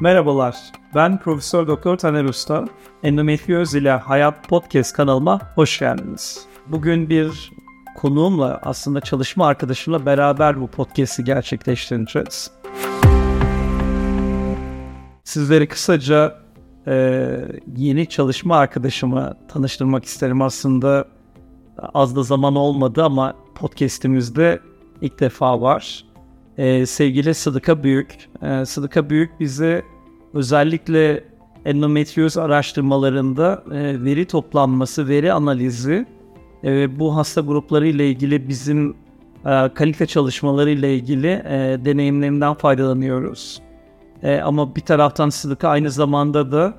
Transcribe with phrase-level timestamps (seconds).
[0.00, 0.56] Merhabalar,
[0.94, 2.64] ben Profesör Doktor Taner Usta.
[3.02, 6.46] Endometrioz ile Hayat Podcast kanalıma hoş geldiniz.
[6.66, 7.52] Bugün bir
[7.96, 12.50] konuğumla aslında çalışma arkadaşımla beraber bu podcast'i gerçekleştireceğiz.
[15.24, 16.38] Sizleri kısaca
[16.86, 16.94] e,
[17.76, 20.42] yeni çalışma arkadaşımı tanıştırmak isterim.
[20.42, 21.08] Aslında
[21.94, 24.60] az da zaman olmadı ama podcast'imizde
[25.00, 26.09] ilk defa var.
[26.60, 28.28] E, sevgili Sıdıka Büyük.
[28.42, 29.82] E, Sıdıka Büyük bize
[30.34, 31.24] özellikle
[31.64, 36.06] endometrioz araştırmalarında e, veri toplanması, veri analizi
[36.64, 38.96] e, bu hasta grupları ile ilgili bizim
[39.46, 43.62] e, kalite çalışmaları ile ilgili e, deneyimlerinden faydalanıyoruz.
[44.22, 46.74] E, ama bir taraftan Sıdıka aynı zamanda da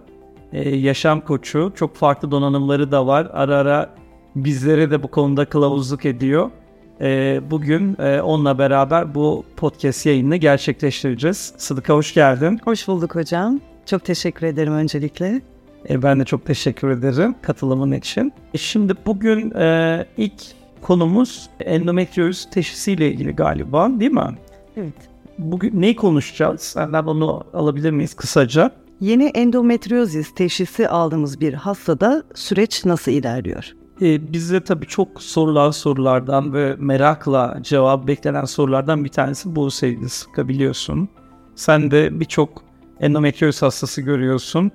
[0.53, 1.73] e, yaşam koçu.
[1.75, 3.27] Çok farklı donanımları da var.
[3.33, 3.95] Ara ara
[4.35, 6.51] bizlere de bu konuda kılavuzluk ediyor.
[7.01, 11.53] E, bugün e, onunla beraber bu podcast yayını gerçekleştireceğiz.
[11.57, 12.59] Sıdıka hoş geldin.
[12.63, 13.59] Hoş bulduk hocam.
[13.85, 15.41] Çok teşekkür ederim öncelikle.
[15.89, 18.33] E, ben de çok teşekkür ederim katılımın için.
[18.53, 20.41] E, şimdi bugün e, ilk
[20.81, 24.37] konumuz endometrioz teşhisiyle ilgili galiba değil mi?
[24.77, 24.93] Evet.
[25.37, 26.61] Bugün neyi konuşacağız?
[26.61, 28.71] Senden onu alabilir miyiz kısaca?
[28.99, 33.73] Yeni endometriozis teşhisi aldığımız bir hastada süreç nasıl ilerliyor?
[34.01, 40.09] Ee, bize tabii çok sorulan sorulardan ve merakla cevap beklenen sorulardan bir tanesi bu sevgili
[40.09, 41.09] Sıkı biliyorsun.
[41.55, 42.63] Sen de birçok
[42.99, 44.71] endometrioz hastası görüyorsun.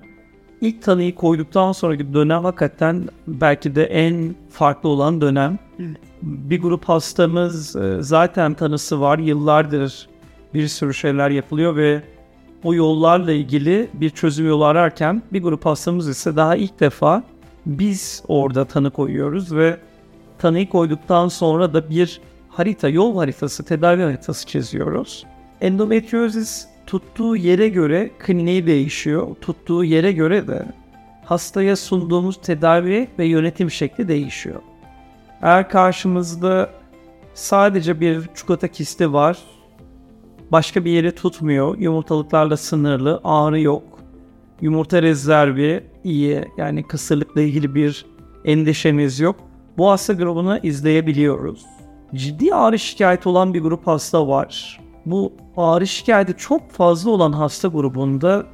[0.61, 5.59] İlk tanıyı koyduktan sonraki dönem hakikaten belki de en farklı olan dönem.
[6.21, 9.19] Bir grup hastamız e, zaten tanısı var.
[9.19, 10.07] Yıllardır
[10.53, 12.01] bir sürü şeyler yapılıyor ve
[12.63, 17.23] o yollarla ilgili bir çözüm yolu ararken bir grup hastamız ise daha ilk defa
[17.67, 19.77] biz orada tanı koyuyoruz ve
[20.37, 25.25] tanıyı koyduktan sonra da bir harita, yol haritası, tedavi haritası çiziyoruz.
[25.61, 29.35] Endometriozis tuttuğu yere göre kliniği değişiyor.
[29.41, 30.65] Tuttuğu yere göre de
[31.25, 34.61] hastaya sunduğumuz tedavi ve yönetim şekli değişiyor.
[35.41, 36.69] Eğer karşımızda
[37.33, 39.37] sadece bir çikolata kisti var,
[40.51, 43.83] başka bir yeri tutmuyor, yumurtalıklarla sınırlı, ağrı yok,
[44.61, 48.05] yumurta rezervi iyi, yani kısırlıkla ilgili bir
[48.45, 49.35] endişemiz yok.
[49.77, 51.65] Bu hasta grubunu izleyebiliyoruz.
[52.15, 54.79] Ciddi ağrı şikayeti olan bir grup hasta var.
[55.05, 58.45] Bu ağrı şikayeti çok fazla olan hasta grubunda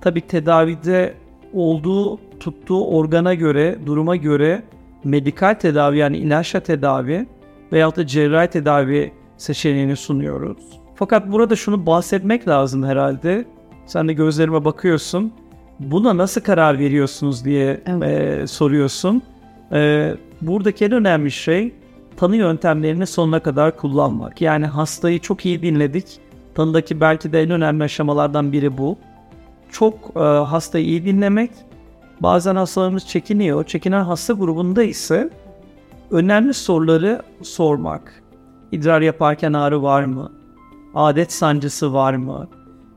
[0.00, 1.14] tabi tedavide
[1.52, 4.62] olduğu tuttuğu organa göre, duruma göre
[5.04, 7.26] medikal tedavi yani ilaçla tedavi
[7.72, 10.80] veyahut da cerrahi tedavi seçeneğini sunuyoruz.
[10.94, 13.44] Fakat burada şunu bahsetmek lazım herhalde.
[13.90, 15.32] Sen de gözlerime bakıyorsun.
[15.80, 18.42] Buna nasıl karar veriyorsunuz diye Evet.
[18.42, 19.22] e, soruyorsun.
[19.72, 21.74] E, buradaki en önemli şey
[22.16, 24.40] tanı yöntemlerini sonuna kadar kullanmak.
[24.40, 26.18] Yani hastayı çok iyi dinledik.
[26.54, 28.98] Tanıdaki belki de en önemli aşamalardan biri bu.
[29.70, 31.50] Çok e, hastayı iyi dinlemek.
[32.20, 33.64] Bazen hastalarımız çekiniyor.
[33.64, 35.30] Çekinen hasta grubunda ise
[36.10, 38.22] önemli soruları sormak.
[38.72, 40.32] İdrar yaparken ağrı var mı?
[40.94, 42.48] Adet sancısı var mı?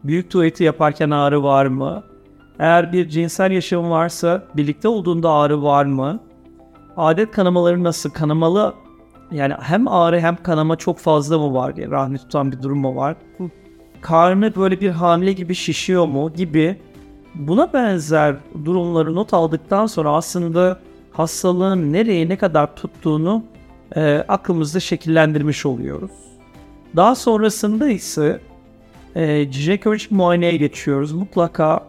[0.03, 2.03] Büyük tuvaleti yaparken ağrı var mı?
[2.59, 6.19] Eğer bir cinsel yaşam varsa birlikte olduğunda ağrı var mı?
[6.97, 8.09] Adet kanamaları nasıl?
[8.09, 8.73] Kanamalı
[9.31, 12.95] yani hem ağrı hem kanama çok fazla mı var diye rahmi tutan bir durum mu
[12.95, 13.15] var?
[14.01, 16.77] Karnı böyle bir hamile gibi şişiyor mu gibi
[17.35, 18.35] buna benzer
[18.65, 20.79] durumları not aldıktan sonra aslında
[21.11, 23.43] hastalığın nereye ne kadar tuttuğunu
[23.95, 26.11] e, aklımızda şekillendirmiş oluyoruz.
[26.95, 28.39] Daha sonrasında ise
[29.15, 31.11] e, jinekolojik muayeneye geçiyoruz.
[31.11, 31.83] Mutlaka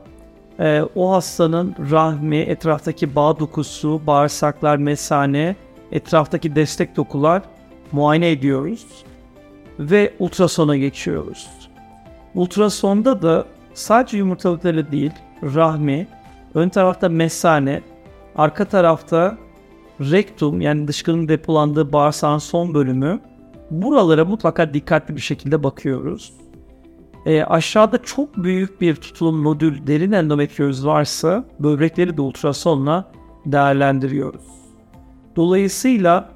[0.60, 5.56] e, o hastanın rahmi, etraftaki bağ dokusu, bağırsaklar, mesane,
[5.92, 7.42] etraftaki destek dokular
[7.92, 8.86] muayene ediyoruz.
[9.78, 11.48] Ve ultrasona geçiyoruz.
[12.34, 16.06] Ultrasonda da sadece yumurtalıkları değil, rahmi,
[16.54, 17.82] ön tarafta mesane,
[18.36, 19.38] arka tarafta
[20.00, 23.20] rektum yani dışkının depolandığı bağırsağın son bölümü
[23.70, 26.32] buralara mutlaka dikkatli bir şekilde bakıyoruz.
[27.26, 33.12] E, aşağıda çok büyük bir tutulum nodül derin endometrioz varsa böbrekleri de ultrasonla
[33.46, 34.44] değerlendiriyoruz.
[35.36, 36.30] Dolayısıyla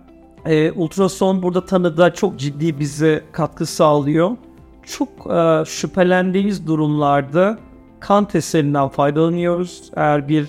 [0.47, 4.37] e, ultrason burada tanıda çok ciddi bize katkı sağlıyor.
[4.83, 7.59] Çok e, şüphelendiğimiz durumlarda
[8.01, 9.91] kan testlerinden faydalanıyoruz.
[9.97, 10.47] Eğer bir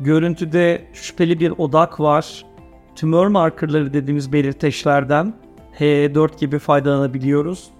[0.00, 2.44] görüntüde şüpheli bir odak var,
[2.96, 5.34] tümör markerları dediğimiz belirteçlerden
[5.78, 7.70] H4 gibi faydalanabiliyoruz.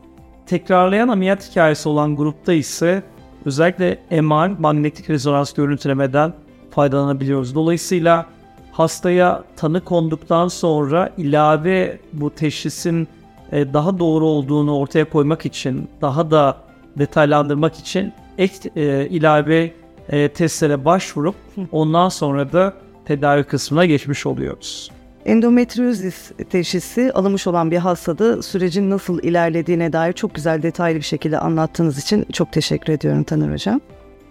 [0.49, 3.03] Tekrarlayan ameliyat hikayesi olan grupta ise
[3.45, 6.33] özellikle MR, manyetik rezonans görüntülemeden
[6.71, 7.55] faydalanabiliyoruz.
[7.55, 8.27] Dolayısıyla
[8.73, 13.09] hastaya tanı konduktan sonra ilave bu teşhisin
[13.53, 16.57] e, daha doğru olduğunu ortaya koymak için, daha da
[16.99, 19.73] detaylandırmak için ek e, ilave
[20.09, 21.35] e, testlere başvurup
[21.73, 22.75] ondan sonra da
[23.05, 24.91] tedavi kısmına geçmiş oluyoruz.
[25.29, 31.39] Endometriozis teşhisi alınmış olan bir hastada sürecin nasıl ilerlediğine dair çok güzel detaylı bir şekilde
[31.39, 33.81] anlattığınız için çok teşekkür ediyorum Taner Hocam.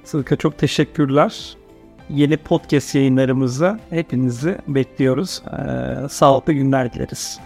[0.04, 1.58] Sılka çok teşekkürler.
[2.10, 5.42] Yeni podcast yayınlarımıza hepinizi bekliyoruz.
[5.46, 7.40] Ee, sağlıklı günler dileriz.